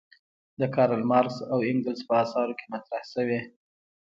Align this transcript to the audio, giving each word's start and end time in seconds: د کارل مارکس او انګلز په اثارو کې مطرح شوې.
د 0.59 0.61
کارل 0.75 1.01
مارکس 1.11 1.37
او 1.51 1.59
انګلز 1.69 2.01
په 2.07 2.13
اثارو 2.23 2.57
کې 2.59 2.65
مطرح 2.73 3.03
شوې. 3.13 3.39